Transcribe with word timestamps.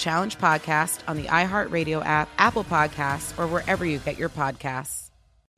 Challenge 0.00 0.38
podcast 0.38 1.00
on 1.06 1.18
the 1.18 1.24
iHeartRadio 1.24 2.02
app, 2.04 2.30
Apple 2.38 2.64
Podcasts, 2.64 3.38
or 3.38 3.46
wherever 3.46 3.84
you 3.84 3.98
get 3.98 4.18
your 4.18 4.30
podcasts. 4.30 5.10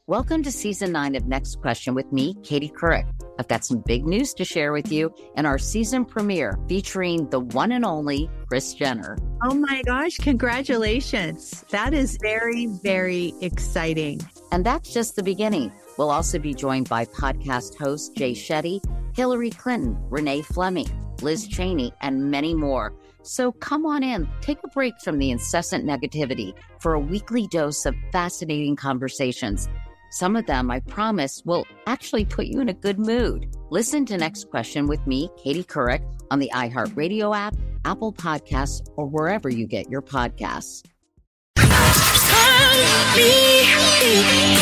Welcome 0.09 0.43
to 0.43 0.51
season 0.51 0.91
nine 0.91 1.15
of 1.15 1.27
Next 1.27 1.61
Question 1.61 1.95
with 1.95 2.13
me, 2.13 2.35
Katie 2.43 2.69
Couric. 2.69 3.07
I've 3.39 3.47
got 3.47 3.65
some 3.65 3.85
big 3.87 4.05
news 4.05 4.35
to 4.35 4.45
share 4.45 4.73
with 4.73 4.91
you 4.91 5.15
in 5.37 5.47
our 5.47 5.59
season 5.59 6.05
premiere 6.05 6.59
featuring 6.69 7.31
the 7.31 7.39
one 7.39 7.71
and 7.71 7.85
only 7.85 8.29
Kris 8.49 8.75
Jenner. 8.75 9.17
Oh 9.45 9.55
my 9.55 9.81
gosh, 9.87 10.17
congratulations. 10.17 11.65
That 11.71 11.95
is 11.95 12.19
very, 12.21 12.67
very 12.67 13.33
exciting. 13.41 14.21
And 14.51 14.67
that's 14.67 14.93
just 14.93 15.15
the 15.15 15.23
beginning. 15.23 15.71
We'll 15.97 16.11
also 16.11 16.41
be 16.41 16.53
joined 16.53 16.89
by 16.89 17.05
podcast 17.05 17.79
host 17.79 18.17
Jay 18.17 18.33
Shetty, 18.33 18.81
Hillary 19.15 19.51
Clinton, 19.51 19.97
Renee 20.11 20.43
Fleming, 20.43 20.91
Liz 21.23 21.47
Cheney, 21.47 21.93
and 22.01 22.29
many 22.29 22.55
more. 22.55 22.93
So 23.23 23.53
come 23.53 23.87
on 23.87 24.03
in, 24.03 24.29
take 24.41 24.59
a 24.65 24.69
break 24.69 24.95
from 25.03 25.19
the 25.19 25.31
incessant 25.31 25.85
negativity 25.85 26.55
for 26.81 26.95
a 26.95 27.01
weekly 27.01 27.47
dose 27.47 27.87
of 27.87 27.95
fascinating 28.11 28.77
conversations. 28.77 29.69
Some 30.11 30.37
of 30.37 30.47
them, 30.47 30.71
I 30.71 30.81
promise, 30.81 31.43
will 31.47 31.65
actually 31.87 32.25
put 32.25 32.47
you 32.47 32.61
in 32.61 32.69
a 32.69 32.75
good 32.75 32.99
mood. 32.99 33.57
Listen 33.71 34.05
to 34.07 34.19
Next 34.19 34.51
Question 34.51 34.87
with 34.87 35.07
me, 35.07 35.31
Katie 35.43 35.65
Couric, 35.65 36.03
on 36.31 36.39
the 36.39 36.51
iHeartRadio 36.53 37.35
app, 37.35 37.55
Apple 37.85 38.13
Podcasts, 38.13 38.87
or 38.97 39.07
wherever 39.07 39.49
you 39.49 39.67
get 39.67 39.89
your 39.89 40.03
podcasts. 40.03 40.83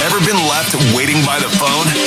Ever 0.02 0.18
been 0.24 0.48
left 0.48 0.74
waiting 0.94 1.24
by 1.24 1.38
the 1.40 1.48
phone? 1.58 1.99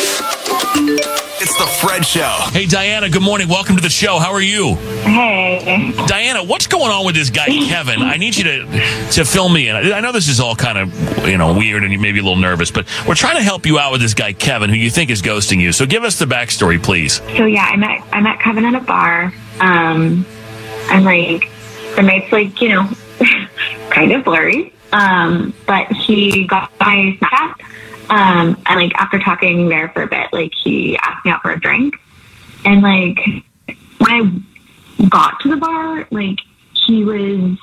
It's 1.64 1.82
the 1.82 1.88
Fred 1.88 2.06
Show. 2.06 2.38
Hey, 2.52 2.66
Diana, 2.66 3.10
good 3.10 3.22
morning. 3.22 3.48
Welcome 3.48 3.78
to 3.78 3.82
the 3.82 3.90
show. 3.90 4.20
How 4.20 4.34
are 4.34 4.42
you? 4.42 4.76
Hey. 4.76 5.94
Diana, 6.08 6.44
what's 6.44 6.68
going 6.68 6.92
on 6.92 7.06
with 7.06 7.16
this 7.16 7.30
guy, 7.30 7.46
Kevin? 7.68 8.02
I 8.02 8.18
need 8.18 8.36
you 8.36 8.44
to, 8.44 9.08
to 9.12 9.24
fill 9.24 9.48
me 9.48 9.70
in. 9.70 9.76
I 9.76 10.02
know 10.02 10.12
this 10.12 10.28
is 10.28 10.42
all 10.42 10.56
kind 10.56 10.78
of, 10.78 11.28
you 11.28 11.38
know, 11.38 11.54
weird 11.54 11.84
and 11.84 11.94
you 11.94 12.00
may 12.00 12.12
be 12.12 12.20
a 12.20 12.22
little 12.22 12.38
nervous, 12.38 12.70
but 12.70 12.86
we're 13.08 13.16
trying 13.16 13.38
to 13.38 13.44
help 13.44 13.66
you 13.66 13.80
out 13.80 13.94
with 13.94 14.02
this 14.02 14.14
guy, 14.14 14.34
Kevin, 14.34 14.70
who 14.70 14.76
you 14.76 14.90
think 14.90 15.10
is 15.10 15.22
ghosting 15.22 15.60
you. 15.60 15.72
So 15.72 15.86
give 15.86 16.04
us 16.04 16.20
the 16.20 16.26
backstory, 16.26 16.84
please. 16.84 17.22
So, 17.38 17.46
yeah, 17.46 17.64
I 17.64 17.78
met, 17.78 18.02
I 18.12 18.20
met 18.20 18.42
Kevin 18.42 18.66
at 18.66 18.76
a 18.76 18.82
bar. 18.82 19.34
Um, 19.62 20.26
and, 20.90 21.06
like, 21.06 21.50
the 21.96 22.02
night's, 22.02 22.32
like, 22.32 22.60
you 22.62 22.70
know, 22.70 22.90
kind 23.90 24.12
of 24.12 24.26
blurry. 24.26 24.74
Um, 24.92 25.54
but 25.66 25.88
he 25.92 26.46
got 26.46 26.72
my 26.80 27.18
Snapchat. 27.22 27.62
Um, 28.10 28.62
and 28.66 28.80
like 28.80 28.94
after 28.96 29.20
talking 29.20 29.70
there 29.70 29.90
for 29.90 30.04
a 30.04 30.08
bit, 30.08 30.32
like 30.32 30.52
he 30.64 30.98
asked 30.98 31.26
me 31.26 31.32
out 31.32 31.42
for 31.42 31.52
a 31.52 31.60
drink. 31.60 31.96
And 32.66 32.82
like 32.82 33.20
when 34.00 34.46
I 35.00 35.08
got 35.10 35.40
to 35.42 35.50
the 35.50 35.58
bar, 35.58 36.08
like 36.12 36.40
he 36.86 37.04
was 37.04 37.58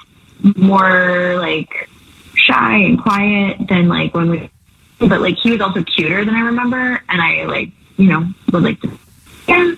more 0.56 1.36
like 1.36 1.88
shy 2.34 2.76
and 2.76 3.00
quiet 3.00 3.68
than 3.68 3.88
like 3.88 4.14
when 4.14 4.30
we, 4.30 4.50
but 4.98 5.20
like 5.20 5.36
he 5.36 5.50
was 5.52 5.60
also 5.60 5.82
cuter 5.82 6.24
than 6.24 6.34
I 6.34 6.40
remember. 6.40 7.02
And 7.08 7.20
I 7.20 7.44
like, 7.44 7.70
you 7.96 8.06
know, 8.06 8.26
would 8.52 8.62
like 8.62 8.80
to, 8.80 8.90
yeah. 9.46 9.74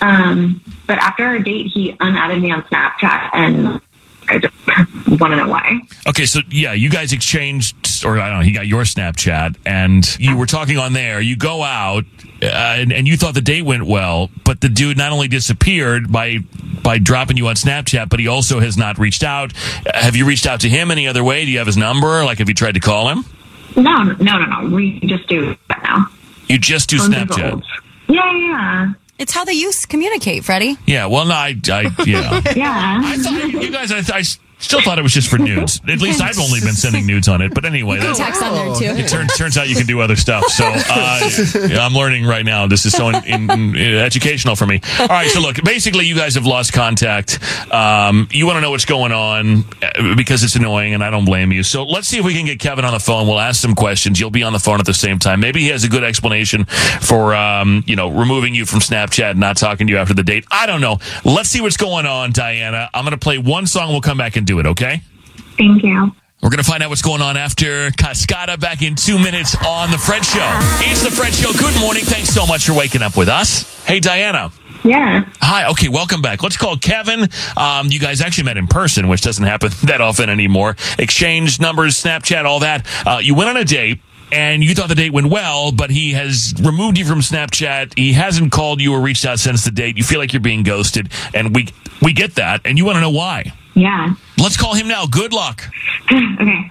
Um, 0.00 0.62
but 0.86 0.98
after 0.98 1.24
our 1.24 1.38
date, 1.38 1.66
he 1.72 1.96
unadded 2.00 2.42
me 2.42 2.50
on 2.50 2.62
Snapchat 2.64 3.30
and 3.32 3.80
I 4.28 4.38
just 4.38 4.54
want 5.20 5.32
to 5.32 5.36
know 5.36 5.48
why. 5.48 5.80
Okay, 6.06 6.26
so 6.26 6.40
yeah, 6.50 6.72
you 6.72 6.90
guys 6.90 7.12
exchanged, 7.12 8.04
or 8.04 8.18
I 8.18 8.28
don't 8.28 8.38
know, 8.38 8.44
he 8.44 8.52
got 8.52 8.66
your 8.66 8.82
Snapchat, 8.82 9.56
and 9.64 10.18
you 10.18 10.36
were 10.36 10.46
talking 10.46 10.78
on 10.78 10.92
there. 10.92 11.20
You 11.20 11.36
go 11.36 11.62
out, 11.62 12.04
uh, 12.42 12.46
and, 12.46 12.92
and 12.92 13.06
you 13.06 13.16
thought 13.16 13.34
the 13.34 13.40
date 13.40 13.62
went 13.64 13.86
well, 13.86 14.30
but 14.44 14.60
the 14.60 14.68
dude 14.68 14.96
not 14.96 15.12
only 15.12 15.28
disappeared 15.28 16.10
by 16.10 16.38
by 16.82 16.98
dropping 16.98 17.36
you 17.36 17.48
on 17.48 17.56
Snapchat, 17.56 18.08
but 18.08 18.20
he 18.20 18.28
also 18.28 18.60
has 18.60 18.76
not 18.76 18.98
reached 18.98 19.24
out. 19.24 19.52
Have 19.92 20.14
you 20.14 20.24
reached 20.24 20.46
out 20.46 20.60
to 20.60 20.68
him 20.68 20.90
any 20.90 21.08
other 21.08 21.24
way? 21.24 21.44
Do 21.44 21.50
you 21.50 21.58
have 21.58 21.66
his 21.66 21.76
number? 21.76 22.24
Like, 22.24 22.38
have 22.38 22.48
you 22.48 22.54
tried 22.54 22.74
to 22.74 22.80
call 22.80 23.08
him? 23.08 23.24
No, 23.76 24.02
no, 24.04 24.38
no, 24.38 24.44
no. 24.44 24.74
We 24.74 25.00
just 25.00 25.28
do 25.28 25.56
that 25.68 25.82
now. 25.82 26.08
You 26.48 26.58
just 26.58 26.88
do 26.88 26.98
Snapchat. 26.98 27.62
Yeah, 28.08 28.32
yeah. 28.32 28.92
It's 29.18 29.32
how 29.32 29.44
they 29.44 29.52
used 29.52 29.80
to 29.82 29.86
communicate, 29.86 30.44
Freddie. 30.44 30.76
Yeah, 30.86 31.06
well, 31.06 31.24
no, 31.24 31.34
I, 31.34 31.56
I 31.70 31.90
yeah. 32.04 32.42
yeah. 32.54 33.00
I 33.02 33.16
thought 33.16 33.62
you 33.62 33.70
guys, 33.70 33.90
I, 33.92 34.18
I 34.18 34.22
still 34.58 34.80
thought 34.82 34.98
it 34.98 35.02
was 35.02 35.12
just 35.12 35.28
for 35.28 35.38
nudes. 35.38 35.80
At 35.88 36.00
least 36.00 36.20
I've 36.20 36.38
only 36.38 36.60
been 36.60 36.72
sending 36.72 37.06
nudes 37.12 37.28
on 37.28 37.42
it. 37.42 37.54
But 37.54 37.64
anyway, 37.64 37.98
can 37.98 38.14
text 38.14 38.42
on 38.42 38.54
there, 38.54 38.94
too. 38.94 39.00
It 39.02 39.08
turns 39.08 39.36
turns 39.36 39.58
out 39.58 39.68
you 39.68 39.76
can 39.76 39.86
do 39.86 40.00
other 40.00 40.16
stuff. 40.16 40.44
So 40.46 40.64
uh, 40.66 41.78
I'm 41.80 41.92
learning 41.92 42.24
right 42.24 42.44
now. 42.44 42.66
This 42.66 42.86
is 42.86 42.92
so 42.92 43.08
in, 43.08 43.24
in, 43.24 43.50
in 43.50 43.94
educational 43.96 44.56
for 44.56 44.66
me. 44.66 44.80
All 44.98 45.06
right, 45.08 45.28
so 45.28 45.40
look, 45.40 45.62
basically, 45.62 46.06
you 46.06 46.14
guys 46.14 46.34
have 46.34 46.46
lost 46.46 46.72
contact. 46.72 47.38
Um, 47.72 48.28
you 48.30 48.46
want 48.46 48.56
to 48.56 48.60
know 48.60 48.70
what's 48.70 48.84
going 48.84 49.12
on 49.12 49.64
uh, 49.82 50.14
because 50.16 50.42
it's 50.42 50.56
annoying, 50.56 50.94
and 50.94 51.04
I 51.04 51.10
don't 51.10 51.24
blame 51.24 51.52
you. 51.52 51.62
So 51.62 51.84
let's 51.84 52.08
see 52.08 52.18
if 52.18 52.24
we 52.24 52.34
can 52.34 52.46
get 52.46 52.58
Kevin 52.58 52.84
on 52.84 52.92
the 52.92 53.00
phone. 53.00 53.26
We'll 53.26 53.40
ask 53.40 53.60
some 53.60 53.74
questions. 53.74 54.18
You'll 54.18 54.30
be 54.30 54.42
on 54.42 54.52
the 54.52 54.58
phone 54.58 54.80
at 54.80 54.86
the 54.86 54.94
same 54.94 55.18
time. 55.18 55.40
Maybe 55.40 55.60
he 55.60 55.68
has 55.68 55.84
a 55.84 55.88
good 55.88 56.04
explanation 56.04 56.64
for 56.64 57.34
um, 57.34 57.84
you 57.86 57.96
know 57.96 58.08
removing 58.08 58.54
you 58.54 58.64
from 58.64 58.80
Snapchat, 58.80 59.32
and 59.32 59.40
not 59.40 59.56
talking 59.56 59.86
to 59.86 59.92
you 59.92 59.98
after 59.98 60.14
the 60.14 60.22
date. 60.22 60.44
I 60.50 60.66
don't 60.66 60.80
know. 60.80 60.98
Let's 61.24 61.50
see 61.50 61.60
what's 61.60 61.76
going 61.76 62.06
on, 62.06 62.32
Diana. 62.32 62.88
I'm 62.94 63.04
going 63.04 63.12
to 63.12 63.18
play 63.18 63.38
one 63.38 63.66
song. 63.66 63.90
We'll 63.90 64.00
come 64.00 64.18
back 64.18 64.36
and 64.36 64.45
do 64.46 64.58
it. 64.60 64.66
Okay. 64.66 65.02
Thank 65.58 65.82
you. 65.82 66.12
We're 66.42 66.50
going 66.50 66.62
to 66.62 66.70
find 66.70 66.82
out 66.82 66.90
what's 66.90 67.02
going 67.02 67.22
on 67.22 67.36
after 67.36 67.90
Cascada 67.90 68.60
back 68.60 68.82
in 68.82 68.94
two 68.94 69.18
minutes 69.18 69.56
on 69.66 69.90
The 69.90 69.98
Fred 69.98 70.24
Show. 70.24 70.48
It's 70.80 71.02
The 71.02 71.10
Fred 71.10 71.32
Show. 71.34 71.52
Good 71.52 71.78
morning. 71.80 72.04
Thanks 72.04 72.28
so 72.28 72.46
much 72.46 72.66
for 72.66 72.74
waking 72.74 73.02
up 73.02 73.16
with 73.16 73.28
us. 73.28 73.84
Hey, 73.84 74.00
Diana. 74.00 74.52
Yeah. 74.84 75.24
Hi. 75.40 75.68
Okay. 75.70 75.88
Welcome 75.88 76.22
back. 76.22 76.42
Let's 76.42 76.56
call 76.56 76.76
Kevin. 76.76 77.28
Um, 77.56 77.88
you 77.90 77.98
guys 77.98 78.20
actually 78.20 78.44
met 78.44 78.58
in 78.58 78.66
person, 78.68 79.08
which 79.08 79.22
doesn't 79.22 79.44
happen 79.44 79.70
that 79.84 80.00
often 80.00 80.28
anymore. 80.28 80.76
Exchanged 80.98 81.60
numbers, 81.60 82.00
Snapchat, 82.00 82.44
all 82.44 82.60
that. 82.60 82.86
Uh, 83.06 83.18
you 83.20 83.34
went 83.34 83.50
on 83.50 83.56
a 83.56 83.64
date. 83.64 84.00
And 84.32 84.64
you 84.64 84.74
thought 84.74 84.88
the 84.88 84.96
date 84.96 85.12
went 85.12 85.28
well, 85.28 85.70
but 85.70 85.88
he 85.88 86.10
has 86.14 86.52
removed 86.60 86.98
you 86.98 87.04
from 87.06 87.20
Snapchat. 87.20 87.96
He 87.96 88.12
hasn't 88.12 88.50
called 88.50 88.80
you 88.80 88.92
or 88.92 89.00
reached 89.00 89.24
out 89.24 89.38
since 89.38 89.64
the 89.64 89.70
date. 89.70 89.96
You 89.96 90.02
feel 90.02 90.18
like 90.18 90.32
you're 90.32 90.40
being 90.40 90.64
ghosted, 90.64 91.12
and 91.32 91.54
we 91.54 91.68
we 92.02 92.12
get 92.12 92.34
that, 92.34 92.62
and 92.64 92.76
you 92.76 92.84
want 92.84 92.96
to 92.96 93.00
know 93.02 93.10
why. 93.10 93.52
Yeah. 93.74 94.16
Let's 94.38 94.56
call 94.56 94.74
him 94.74 94.88
now. 94.88 95.06
Good 95.06 95.32
luck. 95.32 95.62
okay. 96.12 96.70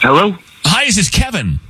Hello? 0.00 0.36
Hi, 0.64 0.84
is 0.84 0.96
this 0.96 1.08
Kevin? 1.08 1.60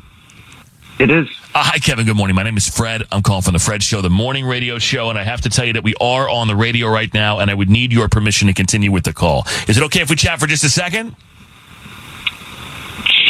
It 0.99 1.08
is. 1.11 1.29
Uh, 1.55 1.62
hi, 1.62 1.79
Kevin. 1.79 2.05
Good 2.05 2.17
morning. 2.17 2.35
My 2.35 2.43
name 2.43 2.56
is 2.56 2.69
Fred. 2.69 3.02
I'm 3.12 3.23
calling 3.23 3.43
from 3.43 3.52
the 3.52 3.61
Fred 3.61 3.81
Show, 3.81 4.00
the 4.00 4.11
morning 4.11 4.44
radio 4.44 4.79
show, 4.79 5.08
and 5.08 5.17
I 5.17 5.23
have 5.23 5.41
to 5.43 5.49
tell 5.49 5.64
you 5.64 5.73
that 5.75 5.85
we 5.85 5.94
are 6.00 6.29
on 6.29 6.49
the 6.49 6.56
radio 6.56 6.88
right 6.88 7.12
now, 7.14 7.38
and 7.38 7.49
I 7.49 7.55
would 7.55 7.70
need 7.70 7.93
your 7.93 8.08
permission 8.08 8.49
to 8.49 8.55
continue 8.55 8.91
with 8.91 9.05
the 9.05 9.12
call. 9.12 9.46
Is 9.69 9.76
it 9.76 9.85
okay 9.85 10.00
if 10.00 10.11
we 10.11 10.17
chat 10.17 10.41
for 10.41 10.49
just 10.49 10.64
a 10.64 10.69
second? 10.69 11.14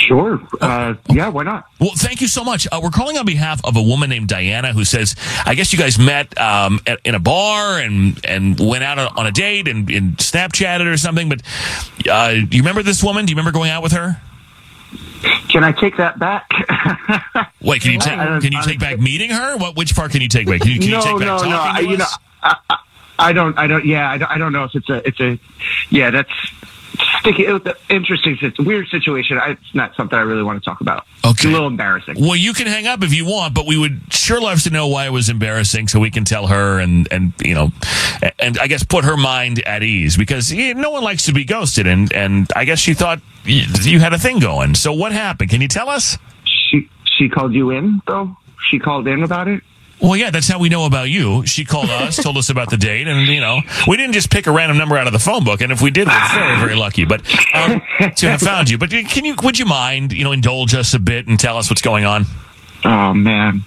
Sure. 0.07 0.41
Uh, 0.61 0.95
yeah, 1.11 1.29
why 1.29 1.45
not? 1.45 1.67
Well, 1.81 1.93
thank 1.97 2.21
you 2.21 2.29
so 2.29 2.45
much. 2.45 2.67
Uh, 2.71 2.81
we're 2.83 2.91
calling 2.91 3.17
on 3.17 3.25
behalf 3.25 3.65
of 3.65 3.77
a 3.77 3.83
woman 3.83 4.11
named 4.11 4.29
Diana 4.29 4.73
who 4.73 4.85
says, 4.85 5.17
I 5.47 5.55
guess 5.55 5.73
you 5.73 5.79
guys 5.79 5.99
met 5.99 6.39
um, 6.39 6.81
at, 6.87 7.01
in 7.05 7.15
a 7.15 7.19
bar 7.19 7.79
and 7.79 8.21
and 8.25 8.59
went 8.61 8.85
out 8.85 8.99
on 8.99 9.27
a 9.27 9.33
date 9.33 9.67
and, 9.67 9.89
and 9.91 10.17
Snapchatted 10.19 10.93
or 10.93 10.97
something. 10.97 11.29
But 11.29 11.43
uh, 12.11 12.33
do 12.33 12.57
you 12.57 12.63
remember 12.63 12.83
this 12.83 13.03
woman? 13.03 13.25
Do 13.25 13.31
you 13.31 13.37
remember 13.37 13.57
going 13.57 13.71
out 13.71 13.83
with 13.83 13.93
her? 13.93 14.21
Can 15.49 15.65
I 15.65 15.73
take 15.73 15.97
that 15.97 16.19
back? 16.19 16.51
Wait, 17.63 17.81
can 17.81 17.93
you 17.93 17.99
take 18.01 18.19
can 18.19 18.53
you 18.53 18.63
take 18.63 18.79
back 18.79 18.99
meeting 18.99 19.31
her? 19.31 19.57
What 19.57 19.77
which 19.77 19.95
part 19.95 20.11
can 20.11 20.21
you 20.21 20.29
take 20.29 20.47
back? 20.47 20.61
Can 20.61 20.71
you, 20.71 20.81
can 20.81 20.91
you 20.91 21.03
take 21.03 21.19
back 21.19 21.21
no, 21.21 21.39
talking 21.39 21.51
no. 21.51 21.57
to 21.57 21.63
I, 21.63 21.79
you 21.81 21.97
know, 21.97 22.05
us? 22.05 22.19
I, 22.43 22.57
I, 22.69 22.79
I 23.19 23.33
don't. 23.33 23.57
I 23.59 23.67
don't. 23.67 23.85
Yeah, 23.85 24.11
I 24.11 24.19
don't, 24.19 24.31
I 24.31 24.39
don't 24.39 24.53
know 24.53 24.65
if 24.65 24.75
it's 24.75 24.91
a. 24.91 25.07
It's 25.07 25.21
a. 25.21 25.39
Yeah, 25.89 26.11
that's 26.11 26.31
sticky. 27.21 27.47
It 27.47 27.53
was 27.53 27.63
an 27.67 27.75
interesting. 27.89 28.39
It's 28.41 28.59
a 28.59 28.63
weird 28.63 28.89
situation. 28.89 29.39
I, 29.39 29.51
it's 29.51 29.75
not 29.75 29.95
something 29.97 30.19
I 30.19 30.23
really 30.23 30.43
want 30.43 30.63
to 30.63 30.65
talk 30.65 30.81
about. 30.81 31.07
Okay. 31.25 31.31
It's 31.31 31.45
a 31.45 31.49
little 31.49 31.67
embarrassing. 31.67 32.17
Well, 32.19 32.37
you 32.37 32.53
can 32.53 32.67
hang 32.67 32.87
up 32.87 33.03
if 33.03 33.15
you 33.15 33.25
want, 33.25 33.55
but 33.55 33.67
we 33.67 33.77
would 33.77 34.13
sure 34.13 34.41
love 34.41 34.63
to 34.63 34.71
know 34.71 34.87
why 34.89 35.07
it 35.07 35.13
was 35.13 35.29
embarrassing, 35.29 35.89
so 35.89 36.01
we 36.01 36.11
can 36.11 36.25
tell 36.25 36.47
her 36.47 36.79
and 36.79 37.09
and 37.11 37.33
you 37.43 37.55
know, 37.55 37.71
and 38.39 38.59
I 38.59 38.67
guess 38.67 38.83
put 38.83 39.05
her 39.05 39.17
mind 39.17 39.61
at 39.61 39.83
ease 39.83 40.17
because 40.17 40.53
eh, 40.53 40.73
no 40.75 40.91
one 40.91 41.03
likes 41.03 41.27
to 41.27 41.33
be 41.33 41.45
ghosted, 41.45 41.87
and 41.87 42.13
and 42.13 42.51
I 42.55 42.65
guess 42.65 42.79
she 42.79 42.95
thought 42.95 43.21
you, 43.45 43.65
you 43.83 44.01
had 44.01 44.13
a 44.13 44.19
thing 44.19 44.39
going. 44.39 44.75
So 44.75 44.93
what 44.93 45.13
happened? 45.13 45.51
Can 45.51 45.61
you 45.61 45.69
tell 45.69 45.89
us? 45.89 46.19
She 46.45 46.89
she 47.05 47.29
called 47.29 47.55
you 47.55 47.71
in 47.71 48.01
though. 48.07 48.37
She 48.71 48.79
called 48.79 49.07
in 49.07 49.23
about 49.23 49.49
it. 49.49 49.63
Well, 50.01 50.17
yeah, 50.17 50.31
that's 50.31 50.49
how 50.49 50.59
we 50.59 50.69
know 50.69 50.87
about 50.87 51.09
you. 51.09 51.47
She 51.47 51.65
called 51.65 51.89
us, 51.89 52.17
told 52.17 52.37
us 52.37 52.51
about 52.51 52.71
the 52.71 52.77
date, 52.77 53.07
and 53.07 53.27
you 53.29 53.41
know, 53.41 53.61
we 53.87 53.97
didn't 53.97 54.13
just 54.13 54.31
pick 54.31 54.47
a 54.47 54.53
random 54.53 54.77
number 54.77 54.97
out 54.97 55.07
of 55.07 55.13
the 55.13 55.19
phone 55.19 55.45
book. 55.45 55.61
And 55.61 55.73
if 55.73 55.81
we 55.81 55.91
did, 55.91 56.09
we're 56.09 56.29
very, 56.35 56.59
very 56.59 56.75
lucky. 56.75 57.05
But 57.05 57.21
um, 57.55 57.81
to 58.17 58.31
have 58.31 58.41
found 58.41 58.69
you. 58.69 58.79
But 58.79 58.91
can 58.91 59.25
you? 59.25 59.35
Would 59.43 59.59
you 59.59 59.67
mind, 59.67 60.13
you 60.13 60.25
know, 60.25 60.33
indulge 60.33 60.75
us 60.75 60.95
a 60.95 60.99
bit 60.99 61.27
and 61.27 61.39
tell 61.39 61.57
us 61.57 61.71
what's 61.71 61.83
going 61.83 62.05
on? 62.05 62.25
Oh 62.85 63.15
man. 63.15 63.63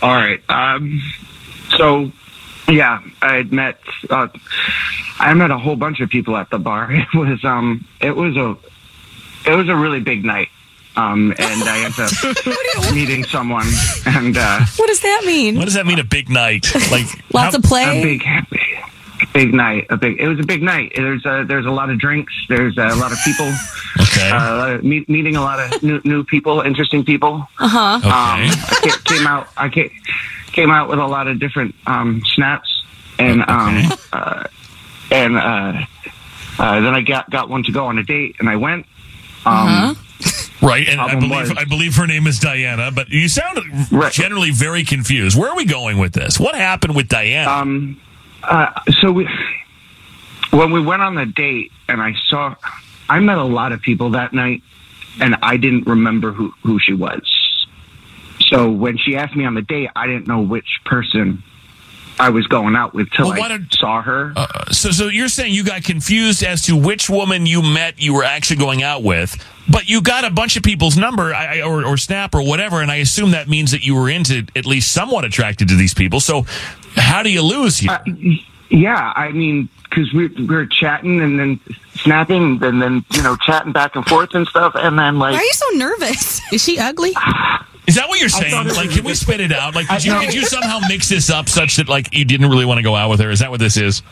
All 0.00 0.14
right. 0.14 0.40
Um. 0.48 1.02
So, 1.76 2.12
yeah, 2.68 3.02
I 3.20 3.42
met. 3.44 3.78
Uh, 4.08 4.28
I 5.18 5.34
met 5.34 5.50
a 5.50 5.58
whole 5.58 5.76
bunch 5.76 6.00
of 6.00 6.08
people 6.08 6.36
at 6.36 6.50
the 6.50 6.58
bar. 6.58 6.90
It 6.92 7.14
was 7.14 7.44
um. 7.44 7.86
It 8.00 8.16
was 8.16 8.36
a. 8.36 8.56
It 9.46 9.54
was 9.54 9.68
a 9.68 9.76
really 9.76 10.00
big 10.00 10.24
night. 10.24 10.48
Um, 10.96 11.32
and 11.38 11.62
I 11.64 11.84
ended 11.84 12.00
up 12.86 12.94
meeting 12.94 13.24
someone, 13.24 13.66
and 14.06 14.36
uh, 14.36 14.60
What 14.76 14.86
does 14.86 15.00
that 15.00 15.22
mean? 15.26 15.56
What 15.56 15.64
does 15.64 15.74
that 15.74 15.86
mean? 15.86 15.98
A 15.98 16.04
big 16.04 16.28
night? 16.30 16.72
Like 16.90 17.06
Lots 17.32 17.54
how- 17.54 17.58
of 17.58 17.62
play. 17.64 18.00
a 18.00 18.02
big, 18.02 18.22
big 19.32 19.52
night. 19.54 19.86
A 19.90 19.96
big. 19.96 20.20
It 20.20 20.28
was 20.28 20.38
a 20.38 20.44
big 20.44 20.62
night. 20.62 20.92
There's 20.94 21.24
a, 21.26 21.44
there's 21.46 21.66
a 21.66 21.70
lot 21.70 21.90
of 21.90 21.98
drinks. 21.98 22.32
There's 22.48 22.78
a 22.78 22.94
lot 22.94 23.10
of 23.12 23.18
people. 23.24 23.50
Okay. 24.02 24.30
Uh, 24.30 24.66
a 24.66 24.74
of, 24.76 24.84
meet, 24.84 25.08
meeting 25.08 25.34
a 25.36 25.40
lot 25.40 25.58
of 25.58 25.82
new, 25.82 26.00
new 26.04 26.22
people, 26.24 26.60
interesting 26.60 27.04
people. 27.04 27.46
Uh 27.58 27.68
huh. 27.68 27.96
Okay. 27.98 28.08
Um, 28.08 28.92
I 28.92 28.98
came 29.04 29.26
out. 29.26 29.48
I 29.56 29.68
came, 29.68 29.90
came 30.52 30.70
out 30.70 30.88
with 30.88 30.98
a 31.00 31.06
lot 31.06 31.26
of 31.26 31.40
different 31.40 31.74
um, 31.88 32.22
snaps, 32.34 32.84
and 33.18 33.42
um, 33.48 33.92
uh, 34.12 34.44
and 35.10 35.36
uh, 35.36 35.84
uh, 36.60 36.80
then 36.80 36.94
I 36.94 37.00
got 37.00 37.28
got 37.30 37.48
one 37.48 37.64
to 37.64 37.72
go 37.72 37.86
on 37.86 37.98
a 37.98 38.04
date, 38.04 38.36
and 38.38 38.48
I 38.48 38.54
went. 38.56 38.86
Um, 39.46 39.96
Right, 40.64 40.88
and 40.88 41.00
I 41.00 41.14
believe 41.14 41.30
was- 41.50 41.52
I 41.58 41.64
believe 41.64 41.96
her 41.96 42.06
name 42.06 42.26
is 42.26 42.38
Diana, 42.38 42.90
but 42.90 43.10
you 43.10 43.28
sound 43.28 43.60
Right. 43.90 44.12
generally 44.12 44.50
very 44.50 44.82
confused. 44.82 45.38
Where 45.38 45.50
are 45.50 45.56
we 45.56 45.64
going 45.66 45.98
with 45.98 46.12
this? 46.14 46.40
What 46.40 46.54
happened 46.54 46.94
with 46.96 47.08
Diana? 47.08 47.50
Um, 47.50 47.96
uh, 48.42 48.66
so 49.00 49.12
we, 49.12 49.28
when 50.50 50.70
we 50.70 50.80
went 50.80 51.02
on 51.02 51.14
the 51.14 51.26
date, 51.26 51.70
and 51.88 52.00
I 52.00 52.14
saw, 52.28 52.54
I 53.08 53.20
met 53.20 53.38
a 53.38 53.44
lot 53.44 53.72
of 53.72 53.82
people 53.82 54.10
that 54.10 54.32
night, 54.32 54.62
and 55.20 55.36
I 55.42 55.56
didn't 55.58 55.86
remember 55.86 56.32
who 56.32 56.54
who 56.62 56.78
she 56.80 56.92
was. 56.94 57.20
So 58.48 58.70
when 58.70 58.96
she 58.98 59.16
asked 59.16 59.36
me 59.36 59.44
on 59.44 59.54
the 59.54 59.62
date, 59.62 59.90
I 59.94 60.06
didn't 60.06 60.26
know 60.26 60.40
which 60.40 60.80
person 60.84 61.42
I 62.18 62.30
was 62.30 62.46
going 62.46 62.76
out 62.76 62.94
with 62.94 63.10
till 63.10 63.28
Well, 63.28 63.38
why 63.38 63.46
I 63.46 63.58
did- 63.58 63.72
saw 63.74 64.00
her. 64.02 64.32
Uh, 64.36 64.46
so, 64.70 64.90
so 64.90 65.08
you're 65.08 65.28
saying 65.28 65.52
you 65.52 65.64
got 65.64 65.82
confused 65.82 66.42
as 66.44 66.62
to 66.62 66.76
which 66.76 67.10
woman 67.10 67.44
you 67.46 67.60
met 67.62 68.00
you 68.00 68.14
were 68.14 68.24
actually 68.24 68.56
going 68.56 68.82
out 68.82 69.02
with, 69.02 69.36
but 69.68 69.88
you 69.88 70.00
got 70.00 70.24
a 70.24 70.30
bunch 70.30 70.56
of 70.56 70.62
people's 70.62 70.96
number 70.96 71.34
I, 71.34 71.58
I- 71.58 71.62
or, 71.62 71.84
or 71.84 71.96
Snap 71.96 72.34
or 72.34 72.42
whatever, 72.46 72.80
and 72.80 72.90
I 72.90 72.96
assume 72.96 73.32
that 73.32 73.48
means 73.48 73.72
that 73.72 73.84
you 73.84 73.94
were 73.96 74.08
into 74.08 74.46
at 74.54 74.64
least 74.66 74.92
somewhat 74.92 75.24
attracted 75.24 75.68
to 75.68 75.74
these 75.76 75.94
people. 75.94 76.20
So, 76.20 76.46
how 76.96 77.22
do 77.22 77.30
you 77.30 77.42
lose 77.42 77.78
here? 77.78 77.90
Uh, 77.90 78.04
yeah, 78.70 79.12
I 79.16 79.30
mean, 79.30 79.68
because 79.82 80.12
we, 80.12 80.28
we 80.28 80.46
were 80.46 80.66
chatting 80.66 81.20
and 81.20 81.38
then 81.38 81.60
snapping 81.96 82.62
and 82.62 82.80
then 82.80 83.04
you 83.12 83.22
know 83.22 83.36
chatting 83.36 83.72
back 83.72 83.96
and 83.96 84.04
forth 84.06 84.34
and 84.34 84.46
stuff, 84.46 84.72
and 84.76 84.98
then 84.98 85.18
like 85.18 85.32
Why 85.32 85.38
are 85.38 85.42
you 85.42 85.52
so 85.52 85.66
nervous? 85.76 86.40
Is 86.52 86.62
she 86.64 86.78
ugly? 86.78 87.12
Is 87.86 87.96
that 87.96 88.08
what 88.08 88.18
you're 88.18 88.28
saying? 88.28 88.68
Like, 88.68 88.90
can 88.90 89.04
we 89.04 89.14
spit 89.14 89.40
it 89.40 89.52
out? 89.52 89.74
Like, 89.74 89.88
did 89.88 90.04
you, 90.04 90.18
did 90.20 90.34
you 90.34 90.46
somehow 90.46 90.80
mix 90.88 91.08
this 91.08 91.30
up 91.30 91.48
such 91.48 91.76
that 91.76 91.88
like 91.88 92.14
you 92.14 92.24
didn't 92.24 92.48
really 92.48 92.64
want 92.64 92.78
to 92.78 92.82
go 92.82 92.94
out 92.94 93.10
with 93.10 93.20
her? 93.20 93.30
Is 93.30 93.40
that 93.40 93.50
what 93.50 93.60
this 93.60 93.76
is? 93.76 94.02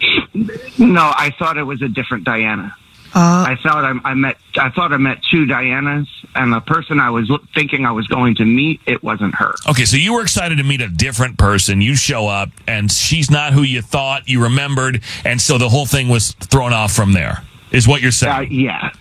no, 0.78 1.12
I 1.14 1.32
thought 1.38 1.56
it 1.56 1.64
was 1.64 1.80
a 1.82 1.88
different 1.88 2.24
Diana. 2.24 2.74
Uh, 3.14 3.44
I 3.48 3.56
thought 3.62 3.84
I, 3.84 3.92
I 4.10 4.14
met. 4.14 4.38
I 4.56 4.70
thought 4.70 4.92
I 4.92 4.96
met 4.96 5.18
two 5.30 5.44
Dianas, 5.44 6.08
and 6.34 6.50
the 6.50 6.60
person 6.60 6.98
I 6.98 7.10
was 7.10 7.30
thinking 7.54 7.84
I 7.84 7.92
was 7.92 8.06
going 8.06 8.36
to 8.36 8.46
meet, 8.46 8.80
it 8.86 9.02
wasn't 9.02 9.34
her. 9.34 9.54
Okay, 9.68 9.84
so 9.84 9.98
you 9.98 10.14
were 10.14 10.22
excited 10.22 10.56
to 10.56 10.64
meet 10.64 10.80
a 10.80 10.88
different 10.88 11.36
person. 11.36 11.82
You 11.82 11.94
show 11.94 12.26
up, 12.26 12.48
and 12.66 12.90
she's 12.90 13.30
not 13.30 13.52
who 13.52 13.62
you 13.62 13.82
thought 13.82 14.28
you 14.28 14.42
remembered, 14.42 15.02
and 15.26 15.42
so 15.42 15.58
the 15.58 15.68
whole 15.68 15.84
thing 15.84 16.08
was 16.08 16.32
thrown 16.32 16.72
off 16.72 16.92
from 16.92 17.12
there. 17.12 17.42
Is 17.70 17.86
what 17.86 18.00
you're 18.00 18.12
saying? 18.12 18.34
Uh, 18.34 18.40
yeah. 18.50 18.92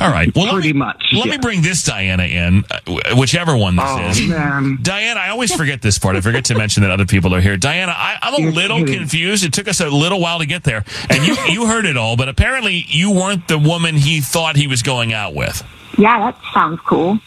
All 0.00 0.10
right. 0.10 0.34
Well, 0.34 0.46
let 0.46 0.54
pretty 0.54 0.72
me, 0.72 0.78
much, 0.80 1.02
Let 1.12 1.26
yeah. 1.26 1.30
me 1.32 1.38
bring 1.38 1.62
this 1.62 1.82
Diana 1.84 2.24
in, 2.24 2.64
uh, 2.70 3.14
whichever 3.16 3.56
one 3.56 3.76
this 3.76 3.84
Oh 3.88 4.08
is. 4.08 4.20
man. 4.28 4.78
Diana, 4.82 5.20
I 5.20 5.28
always 5.30 5.54
forget 5.54 5.80
this 5.82 5.98
part. 5.98 6.16
I 6.16 6.20
forget 6.20 6.44
to 6.46 6.54
mention 6.56 6.82
that 6.82 6.90
other 6.90 7.06
people 7.06 7.34
are 7.34 7.40
here. 7.40 7.56
Diana, 7.56 7.92
I, 7.96 8.18
I'm 8.22 8.34
a 8.34 8.40
You're 8.40 8.52
little 8.52 8.78
kidding. 8.78 8.94
confused. 9.00 9.44
It 9.44 9.52
took 9.52 9.68
us 9.68 9.80
a 9.80 9.88
little 9.88 10.20
while 10.20 10.38
to 10.40 10.46
get 10.46 10.64
there, 10.64 10.84
and 11.08 11.24
you 11.26 11.36
you 11.48 11.66
heard 11.66 11.86
it 11.86 11.96
all, 11.96 12.16
but 12.16 12.28
apparently 12.28 12.84
you 12.88 13.10
weren't 13.10 13.46
the 13.48 13.58
woman 13.58 13.94
he 13.96 14.20
thought 14.20 14.56
he 14.56 14.66
was 14.66 14.82
going 14.82 15.12
out 15.12 15.34
with. 15.34 15.62
Yeah, 15.98 16.18
that 16.18 16.38
sounds 16.54 16.80
cool. 16.86 17.18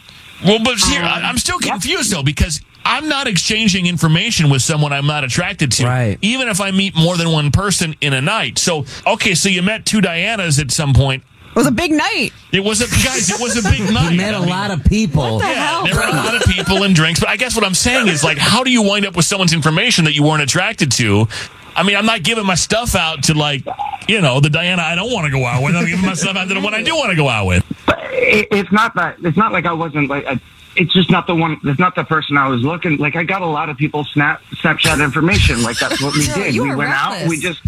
Well, 0.45 0.59
but 0.63 0.77
here, 0.79 1.01
I- 1.03 1.21
I'm 1.21 1.37
still 1.37 1.59
confused 1.59 2.11
though 2.11 2.23
because 2.23 2.59
I'm 2.85 3.07
not 3.07 3.27
exchanging 3.27 3.85
information 3.87 4.49
with 4.49 4.61
someone 4.61 4.91
I'm 4.91 5.07
not 5.07 5.23
attracted 5.23 5.71
to, 5.73 5.85
Right. 5.85 6.17
even 6.21 6.49
if 6.49 6.59
I 6.59 6.71
meet 6.71 6.95
more 6.97 7.15
than 7.15 7.31
one 7.31 7.49
person 7.51 7.95
in 8.01 8.11
a 8.11 8.19
night. 8.19 8.57
So, 8.59 8.83
okay, 9.07 9.35
so 9.35 9.47
you 9.47 9.61
met 9.61 9.85
two 9.85 10.01
Dianas 10.01 10.59
at 10.59 10.69
some 10.69 10.93
point. 10.93 11.23
It 11.53 11.55
was 11.57 11.67
a 11.67 11.71
big 11.71 11.91
night. 11.91 12.31
It 12.51 12.61
was 12.63 12.81
a 12.81 12.87
guys. 13.05 13.29
It 13.29 13.39
was 13.39 13.63
a 13.63 13.69
big 13.69 13.81
night. 13.93 14.11
He 14.11 14.17
met 14.17 14.33
a 14.33 14.37
I 14.37 14.39
mean, 14.39 14.49
lot 14.49 14.71
of 14.71 14.83
people. 14.85 15.39
Yeah, 15.39 15.83
there 15.85 15.93
were 15.95 16.01
a 16.01 16.09
lot 16.15 16.35
of 16.35 16.41
people 16.51 16.81
and 16.83 16.95
drinks. 16.95 17.19
But 17.19 17.29
I 17.29 17.37
guess 17.37 17.55
what 17.55 17.63
I'm 17.63 17.75
saying 17.75 18.07
is 18.07 18.23
like, 18.23 18.39
how 18.39 18.63
do 18.63 18.71
you 18.71 18.81
wind 18.81 19.05
up 19.05 19.15
with 19.15 19.25
someone's 19.25 19.53
information 19.53 20.05
that 20.05 20.13
you 20.13 20.23
weren't 20.23 20.41
attracted 20.41 20.91
to? 20.93 21.27
I 21.75 21.83
mean, 21.83 21.95
I'm 21.95 22.07
not 22.07 22.23
giving 22.23 22.45
my 22.45 22.55
stuff 22.55 22.95
out 22.95 23.23
to 23.25 23.33
like, 23.35 23.63
you 24.07 24.19
know, 24.21 24.39
the 24.39 24.49
Diana 24.49 24.81
I 24.81 24.95
don't 24.95 25.11
want 25.13 25.25
to 25.25 25.31
go 25.31 25.45
out 25.45 25.63
with. 25.63 25.75
I'm 25.75 25.85
giving 25.85 26.05
my 26.05 26.13
stuff 26.15 26.35
out 26.35 26.47
to 26.47 26.53
the 26.55 26.59
one 26.61 26.73
I 26.73 26.81
do 26.81 26.95
want 26.95 27.11
to 27.11 27.15
go 27.15 27.29
out 27.29 27.45
with. 27.45 27.63
But 27.85 27.99
it, 28.11 28.47
it's 28.51 28.71
not 28.71 28.95
that. 28.95 29.17
It's 29.23 29.37
not 29.37 29.51
like 29.51 29.65
I 29.67 29.73
wasn't 29.73 30.09
like. 30.09 30.25
I, 30.25 30.39
it's 30.75 30.91
just 30.91 31.11
not 31.11 31.27
the 31.27 31.35
one. 31.35 31.59
It's 31.63 31.79
not 31.79 31.93
the 31.93 32.03
person 32.03 32.35
I 32.35 32.47
was 32.47 32.63
looking. 32.63 32.97
Like 32.97 33.15
I 33.15 33.23
got 33.23 33.43
a 33.43 33.47
lot 33.47 33.69
of 33.69 33.77
people 33.77 34.03
snap 34.05 34.41
Snapchat 34.55 35.03
information. 35.03 35.61
Like 35.61 35.77
that's 35.77 36.01
what 36.01 36.15
we 36.15 36.27
No, 36.29 36.33
did. 36.35 36.55
you 36.55 36.63
We 36.63 36.69
were 36.69 36.77
went 36.77 36.89
out. 36.91 37.27
We 37.27 37.39
just. 37.39 37.61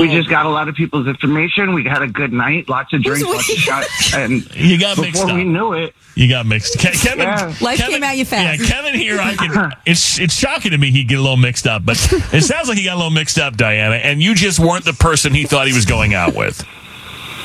We 0.00 0.08
just 0.08 0.28
got 0.28 0.46
a 0.46 0.48
lot 0.48 0.68
of 0.68 0.74
people's 0.74 1.06
information. 1.06 1.72
We 1.74 1.84
had 1.84 2.02
a 2.02 2.06
good 2.08 2.32
night, 2.32 2.68
lots 2.68 2.92
of 2.92 3.02
drinks, 3.02 3.22
lots 3.28 3.50
of 3.50 3.56
shots, 3.56 4.14
and 4.14 4.54
You 4.54 4.78
got 4.78 4.98
mixed 4.98 5.14
before 5.22 5.34
we 5.34 5.44
knew 5.44 5.72
it, 5.72 5.94
You 6.14 6.28
got 6.28 6.46
mixed. 6.46 6.78
Ke- 6.78 6.92
Kevin, 6.92 7.20
Yeah. 7.20 7.54
Life 7.60 7.78
Kevin- 7.78 7.94
came 7.94 8.02
at 8.04 8.16
you 8.16 8.24
fast. 8.24 8.60
Yeah, 8.60 8.66
Kevin 8.68 8.94
here, 8.94 9.18
I 9.20 9.34
can. 9.36 9.72
It's 9.86 10.18
it's 10.18 10.34
shocking 10.34 10.72
to 10.72 10.78
me 10.78 10.90
he'd 10.90 11.08
get 11.08 11.18
a 11.18 11.22
little 11.22 11.36
mixed 11.36 11.66
up, 11.66 11.84
but 11.84 11.96
it 12.32 12.42
sounds 12.42 12.68
like 12.68 12.78
he 12.78 12.84
got 12.84 12.94
a 12.94 12.96
little 12.96 13.10
mixed 13.10 13.38
up, 13.38 13.56
Diana, 13.56 13.96
and 13.96 14.22
you 14.22 14.34
just 14.34 14.58
weren't 14.58 14.84
the 14.84 14.92
person 14.92 15.32
he 15.34 15.44
thought 15.44 15.66
he 15.66 15.72
was 15.74 15.86
going 15.86 16.14
out 16.14 16.34
with. 16.34 16.62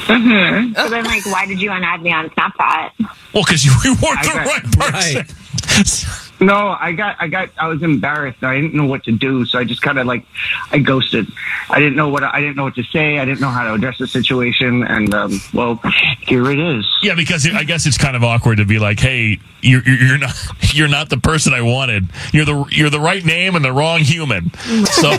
Mm-hmm. 0.08 0.74
So 0.74 0.90
then, 0.90 1.06
like, 1.06 1.26
why 1.28 1.46
did 1.46 1.62
you 1.62 1.70
unadd 1.70 2.02
me 2.02 2.12
on 2.12 2.30
Snapchat? 2.32 2.92
Well, 3.34 3.44
because 3.46 3.64
you, 3.64 3.72
you 3.86 3.92
weren't 4.04 4.20
I 4.20 4.24
the 4.24 4.34
got- 4.34 4.46
right 4.48 5.24
person. 5.26 6.20
No, 6.46 6.76
I 6.80 6.92
got, 6.92 7.16
I 7.20 7.28
got, 7.28 7.50
I 7.58 7.68
was 7.68 7.82
embarrassed. 7.84 8.44
I 8.44 8.56
didn't 8.56 8.74
know 8.74 8.86
what 8.86 9.04
to 9.06 9.12
do, 9.12 9.46
so 9.46 9.60
I 9.60 9.64
just 9.64 9.82
kind 9.82 9.98
of 9.98 10.06
like, 10.06 10.26
I 10.72 10.80
ghosted. 10.80 11.28
I 11.70 11.80
didn't 11.80 11.96
know 11.96 12.10
what, 12.10 12.24
I 12.24 12.42
didn't 12.42 12.56
know 12.56 12.64
what 12.64 12.76
to 12.76 12.84
say. 12.84 13.20
I 13.20 13.26
didn't 13.26 13.42
know 13.42 13.50
how 13.50 13.64
to 13.64 13.74
address 13.74 13.98
the 13.98 14.08
situation, 14.08 14.84
and 14.84 15.14
um, 15.14 15.40
well, 15.54 15.80
here 16.22 16.50
it 16.52 16.60
is. 16.60 16.86
Yeah, 17.02 17.16
because 17.16 17.46
it, 17.46 17.54
I 17.54 17.64
guess 17.64 17.86
it's 17.86 17.98
kind 17.98 18.16
of 18.16 18.24
awkward 18.24 18.58
to 18.58 18.66
be 18.66 18.80
like, 18.80 19.00
"Hey, 19.00 19.40
you're 19.62 19.82
you're 19.84 19.98
you're 19.98 20.18
not 20.18 20.36
you're 20.74 20.88
not 20.88 21.10
the 21.10 21.18
person 21.18 21.54
I 21.54 21.62
wanted. 21.62 22.08
You're 22.32 22.46
the 22.46 22.66
you're 22.70 22.90
the 22.90 23.00
right 23.00 23.24
name 23.24 23.56
and 23.56 23.64
the 23.64 23.72
wrong 23.72 24.02
human. 24.02 24.54
So 24.54 25.10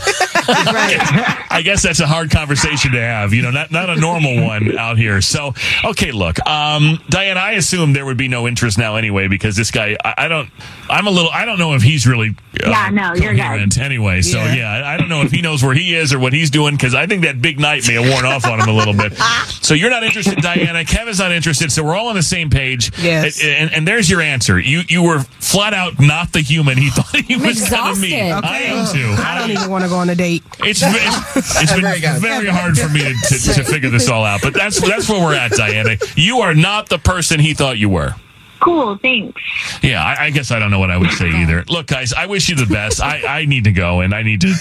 I 0.48 1.62
guess 1.64 1.82
that's 1.82 2.00
a 2.00 2.06
hard 2.06 2.30
conversation 2.30 2.92
to 2.92 3.00
have. 3.00 3.32
You 3.32 3.42
know, 3.42 3.50
not 3.50 3.70
not 3.70 3.90
a 3.90 3.96
normal 3.96 4.44
one 4.44 4.76
out 4.78 4.98
here. 4.98 5.20
So 5.20 5.54
okay, 5.84 6.12
look, 6.12 6.44
um, 6.46 6.98
Diane, 7.08 7.38
I 7.38 7.52
assume 7.52 7.92
there 7.92 8.06
would 8.06 8.16
be 8.16 8.28
no 8.28 8.46
interest 8.46 8.78
now 8.78 8.96
anyway 8.96 9.28
because 9.28 9.56
this 9.56 9.70
guy, 9.70 9.96
I, 10.04 10.14
I 10.18 10.28
don't, 10.28 10.48
I'm 10.88 11.06
a 11.06 11.10
little, 11.14 11.30
I 11.30 11.44
don't 11.44 11.58
know 11.58 11.74
if 11.74 11.82
he's 11.82 12.06
really 12.06 12.30
uh, 12.64 12.68
Yeah, 12.70 12.90
no, 12.90 13.14
you're 13.14 13.34
good. 13.34 13.78
anyway. 13.78 14.22
So 14.22 14.38
Yeah. 14.38 14.54
yeah, 14.54 14.70
I, 14.86 14.94
I 14.94 14.96
don't 14.96 15.08
know 15.08 15.22
if 15.22 15.30
he 15.30 15.40
knows 15.42 15.62
where 15.62 15.74
he 15.74 15.94
is 15.94 16.12
or 16.12 16.18
what 16.18 16.32
he's 16.32 16.50
doing 16.50 16.74
because 16.74 16.94
I 16.94 17.06
think 17.06 17.22
that 17.24 17.40
big 17.40 17.58
night 17.60 17.86
may 17.88 17.94
have 17.94 18.08
worn 18.12 18.24
off 18.24 18.44
on 18.46 18.60
him 18.60 18.68
a 18.68 18.72
little 18.72 18.94
bit. 18.94 19.12
So 19.64 19.72
you're 19.72 19.88
not 19.88 20.04
interested, 20.04 20.36
Diana. 20.42 20.84
Kevin's 20.84 21.18
not 21.20 21.32
interested. 21.32 21.72
So 21.72 21.82
we're 21.82 21.94
all 21.96 22.08
on 22.08 22.16
the 22.16 22.22
same 22.22 22.50
page. 22.50 22.92
Yes. 22.98 23.42
And, 23.42 23.50
and, 23.50 23.72
and 23.72 23.88
there's 23.88 24.10
your 24.10 24.20
answer. 24.20 24.58
You 24.60 24.82
you 24.88 25.02
were 25.02 25.20
flat 25.40 25.72
out 25.72 25.98
not 25.98 26.34
the 26.34 26.40
human 26.40 26.76
he 26.76 26.90
thought 26.94 27.16
he 27.16 27.32
I'm 27.34 27.40
was 27.40 27.70
going 27.70 27.94
to 27.94 28.00
be. 28.02 28.12
exhausted. 28.14 28.44
I 28.44 28.58
am 28.58 28.86
too. 28.92 29.22
I 29.22 29.38
don't 29.38 29.50
even 29.52 29.70
want 29.70 29.84
to 29.84 29.88
go 29.88 29.96
on 29.96 30.10
a 30.10 30.14
date. 30.14 30.42
It's 30.58 30.82
it's, 30.84 31.62
it's 31.62 31.72
been 31.72 31.80
Very 31.80 32.00
very 32.20 32.46
hard 32.48 32.76
for 32.76 32.90
me 32.90 33.00
to, 33.04 33.14
to, 33.14 33.54
to 33.54 33.64
figure 33.64 33.88
this 33.88 34.10
all 34.10 34.22
out, 34.24 34.42
but 34.42 34.52
that's 34.52 34.78
that's 34.86 35.08
where 35.08 35.22
we're 35.22 35.34
at, 35.34 35.52
Diana. 35.52 35.96
You 36.14 36.40
are 36.40 36.54
not 36.54 36.90
the 36.90 36.98
person 36.98 37.40
he 37.40 37.54
thought 37.54 37.78
you 37.78 37.88
were. 37.88 38.14
Cool, 38.64 38.96
thanks. 38.96 39.40
Yeah, 39.82 40.02
I, 40.02 40.24
I 40.26 40.30
guess 40.30 40.50
I 40.50 40.58
don't 40.58 40.70
know 40.70 40.78
what 40.78 40.90
I 40.90 40.96
would 40.96 41.10
say 41.10 41.28
either. 41.28 41.64
Look, 41.68 41.86
guys, 41.86 42.14
I 42.14 42.24
wish 42.26 42.48
you 42.48 42.56
the 42.56 42.64
best. 42.66 43.02
I, 43.02 43.40
I 43.40 43.44
need 43.44 43.64
to 43.64 43.72
go, 43.72 44.00
and 44.00 44.14
I 44.14 44.22
need 44.22 44.40
to 44.40 44.54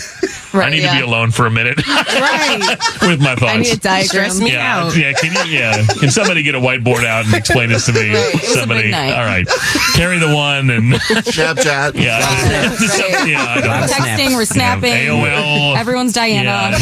I 0.53 0.57
Right, 0.57 0.71
need 0.71 0.81
to 0.81 0.91
be 0.91 1.01
alone 1.01 1.31
for 1.31 1.45
a 1.47 1.51
minute 1.51 1.79
Right. 1.87 2.59
with 3.01 3.19
my 3.21 3.33
thoughts. 3.35 3.51
I 3.53 3.57
need 3.57 3.73
a 3.73 3.77
diagram. 3.77 4.05
Stress 4.29 4.39
me 4.39 4.51
yeah, 4.53 4.77
out. 4.85 4.95
yeah. 4.95 5.13
Can 5.13 5.33
you? 5.47 5.53
Yeah. 5.59 5.83
Can 5.99 6.11
somebody 6.11 6.43
get 6.43 6.53
a 6.55 6.59
whiteboard 6.59 7.03
out 7.05 7.25
and 7.25 7.33
explain 7.33 7.69
this 7.69 7.85
to 7.87 7.93
me? 7.93 8.13
Right, 8.13 8.35
it 8.35 8.41
was 8.41 8.43
a 8.55 8.59
somebody. 8.59 8.91
night. 8.91 9.13
All 9.13 9.25
right. 9.25 9.47
Carry 9.95 10.19
the 10.19 10.33
one 10.33 10.69
and 10.69 10.93
Snapchat. 10.93 11.95
Yeah. 11.95 12.19
yeah. 13.25 13.45
I 13.49 13.61
don't 13.61 13.67
know. 13.67 13.87
Texting, 13.87 14.35
we're 14.35 14.45
snapping. 14.45 14.93
AOL. 14.93 15.75
Everyone's 15.77 16.13
Diana. 16.13 16.77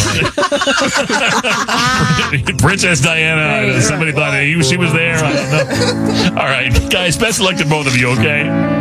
Princess 2.60 3.02
Diana. 3.02 3.82
Somebody 3.82 4.12
thought 4.12 4.34
he, 4.40 4.62
she 4.64 4.78
was 4.78 4.92
there. 4.94 5.16
I 5.16 5.34
don't 5.34 6.36
know. 6.36 6.42
All 6.42 6.48
right, 6.48 6.72
guys. 6.92 7.18
Best 7.18 7.40
of 7.40 7.46
luck 7.46 7.58
to 7.58 7.66
both 7.66 7.88
of 7.88 7.96
you. 7.96 8.10
Okay. 8.10 8.81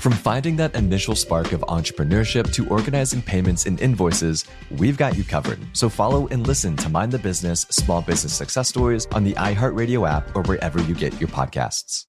From 0.00 0.12
finding 0.12 0.56
that 0.56 0.74
initial 0.76 1.14
spark 1.14 1.52
of 1.52 1.60
entrepreneurship 1.68 2.50
to 2.54 2.66
organizing 2.68 3.20
payments 3.20 3.66
and 3.66 3.78
invoices, 3.82 4.46
we've 4.78 4.96
got 4.96 5.14
you 5.14 5.24
covered. 5.24 5.58
So 5.74 5.90
follow 5.90 6.26
and 6.28 6.46
listen 6.46 6.74
to 6.76 6.88
Mind 6.88 7.12
the 7.12 7.18
Business 7.18 7.66
Small 7.68 8.00
Business 8.00 8.32
Success 8.32 8.66
Stories 8.66 9.06
on 9.12 9.24
the 9.24 9.34
iHeartRadio 9.34 10.08
app 10.08 10.34
or 10.34 10.40
wherever 10.44 10.80
you 10.80 10.94
get 10.94 11.20
your 11.20 11.28
podcasts. 11.28 12.06